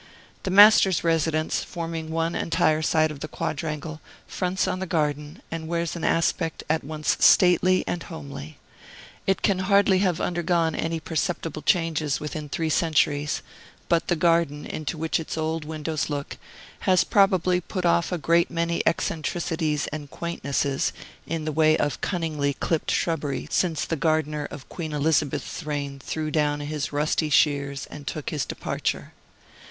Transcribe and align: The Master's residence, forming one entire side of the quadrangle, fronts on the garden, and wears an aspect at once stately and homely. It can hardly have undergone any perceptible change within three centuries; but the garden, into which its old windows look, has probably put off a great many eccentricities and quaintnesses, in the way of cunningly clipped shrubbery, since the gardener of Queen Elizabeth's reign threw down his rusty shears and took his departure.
The 0.41 0.49
Master's 0.49 1.03
residence, 1.03 1.63
forming 1.63 2.09
one 2.09 2.33
entire 2.33 2.81
side 2.81 3.11
of 3.11 3.19
the 3.19 3.27
quadrangle, 3.27 4.01
fronts 4.25 4.67
on 4.67 4.79
the 4.79 4.87
garden, 4.87 5.43
and 5.51 5.67
wears 5.67 5.95
an 5.95 6.03
aspect 6.03 6.63
at 6.71 6.83
once 6.83 7.15
stately 7.19 7.83
and 7.85 8.01
homely. 8.01 8.57
It 9.27 9.43
can 9.43 9.59
hardly 9.59 9.99
have 9.99 10.19
undergone 10.19 10.73
any 10.73 10.99
perceptible 10.99 11.61
change 11.61 12.01
within 12.19 12.49
three 12.49 12.71
centuries; 12.71 13.43
but 13.89 14.07
the 14.07 14.15
garden, 14.15 14.65
into 14.65 14.97
which 14.97 15.19
its 15.19 15.37
old 15.37 15.65
windows 15.65 16.09
look, 16.09 16.37
has 16.89 17.03
probably 17.03 17.61
put 17.61 17.85
off 17.85 18.11
a 18.11 18.17
great 18.17 18.49
many 18.49 18.81
eccentricities 18.87 19.85
and 19.93 20.09
quaintnesses, 20.09 20.93
in 21.27 21.45
the 21.45 21.51
way 21.51 21.77
of 21.77 22.01
cunningly 22.01 22.55
clipped 22.55 22.89
shrubbery, 22.89 23.47
since 23.51 23.85
the 23.85 23.95
gardener 23.95 24.45
of 24.49 24.67
Queen 24.67 24.93
Elizabeth's 24.93 25.61
reign 25.61 25.99
threw 25.99 26.31
down 26.31 26.59
his 26.61 26.91
rusty 26.91 27.29
shears 27.29 27.85
and 27.91 28.07
took 28.07 28.31
his 28.31 28.45
departure. 28.45 29.13